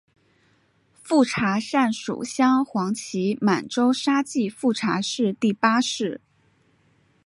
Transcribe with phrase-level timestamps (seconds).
[1.03, 6.21] 富察善属镶黄旗满洲沙济富察氏第八世。